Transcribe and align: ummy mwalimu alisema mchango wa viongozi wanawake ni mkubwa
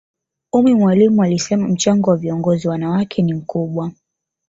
ummy 0.53 0.73
mwalimu 0.73 1.23
alisema 1.23 1.67
mchango 1.67 2.09
wa 2.09 2.17
viongozi 2.17 2.67
wanawake 2.67 3.21
ni 3.21 3.33
mkubwa 3.33 3.91